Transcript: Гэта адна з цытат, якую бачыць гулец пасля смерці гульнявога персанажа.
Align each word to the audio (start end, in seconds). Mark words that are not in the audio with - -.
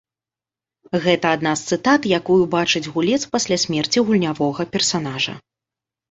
Гэта 1.03 1.27
адна 1.35 1.51
з 1.59 1.75
цытат, 1.75 2.07
якую 2.19 2.37
бачыць 2.55 2.89
гулец 2.95 3.19
пасля 3.35 3.57
смерці 3.65 4.03
гульнявога 4.07 4.67
персанажа. 4.77 5.37